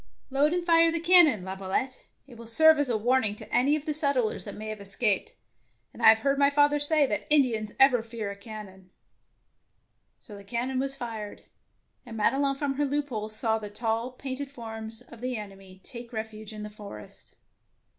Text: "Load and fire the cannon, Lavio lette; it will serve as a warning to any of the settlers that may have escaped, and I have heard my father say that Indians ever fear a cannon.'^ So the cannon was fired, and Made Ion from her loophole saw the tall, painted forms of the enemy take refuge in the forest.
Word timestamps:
"Load 0.31 0.51
and 0.51 0.65
fire 0.65 0.91
the 0.91 0.99
cannon, 0.99 1.43
Lavio 1.45 1.67
lette; 1.69 2.07
it 2.25 2.35
will 2.35 2.47
serve 2.47 2.79
as 2.79 2.89
a 2.89 2.97
warning 2.97 3.35
to 3.35 3.53
any 3.55 3.75
of 3.75 3.85
the 3.85 3.93
settlers 3.93 4.45
that 4.45 4.55
may 4.55 4.69
have 4.69 4.81
escaped, 4.81 5.33
and 5.93 6.01
I 6.01 6.09
have 6.09 6.17
heard 6.23 6.39
my 6.39 6.49
father 6.49 6.79
say 6.79 7.05
that 7.05 7.27
Indians 7.31 7.73
ever 7.79 8.01
fear 8.01 8.31
a 8.31 8.35
cannon.'^ 8.35 8.87
So 10.19 10.35
the 10.35 10.43
cannon 10.43 10.79
was 10.79 10.95
fired, 10.95 11.43
and 12.03 12.17
Made 12.17 12.33
Ion 12.33 12.55
from 12.55 12.73
her 12.77 12.85
loophole 12.85 13.29
saw 13.29 13.59
the 13.59 13.69
tall, 13.69 14.09
painted 14.09 14.49
forms 14.49 15.03
of 15.03 15.21
the 15.21 15.37
enemy 15.37 15.81
take 15.83 16.11
refuge 16.11 16.51
in 16.51 16.63
the 16.63 16.71
forest. 16.71 17.35